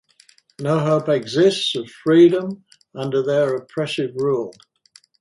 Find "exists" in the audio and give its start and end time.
1.09-1.75